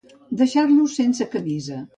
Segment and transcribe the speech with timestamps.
[0.39, 1.83] Deixar-lo sense camisa.